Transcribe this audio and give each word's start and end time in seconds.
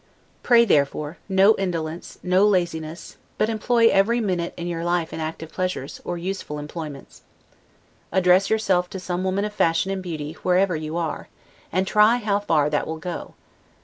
Pray, 0.41 0.65
therefore, 0.65 1.19
no 1.29 1.53
indolence, 1.59 2.17
no 2.23 2.43
laziness; 2.47 3.17
but 3.37 3.49
employ 3.49 3.87
every 3.89 4.19
minute 4.19 4.51
in 4.57 4.65
your 4.65 4.83
life 4.83 5.13
in 5.13 5.19
active 5.19 5.51
pleasures, 5.51 6.01
or 6.03 6.17
useful 6.17 6.57
employments. 6.57 7.21
Address 8.11 8.49
yourself 8.49 8.89
to 8.89 8.99
some 8.99 9.23
woman 9.23 9.45
of 9.45 9.53
fashion 9.53 9.91
and 9.91 10.01
beauty, 10.01 10.33
wherever 10.41 10.75
you 10.75 10.97
are, 10.97 11.27
and 11.71 11.85
try 11.85 12.17
how 12.17 12.39
far 12.39 12.67
that 12.67 12.87
will 12.87 12.97
go. 12.97 13.35